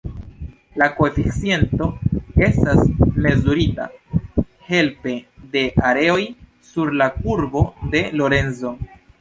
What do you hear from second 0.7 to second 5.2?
La koeficiento estas mezurita helpe